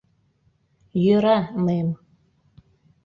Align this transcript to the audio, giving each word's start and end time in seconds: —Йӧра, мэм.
—Йӧра, 1.03 1.37
мэм. 1.65 1.89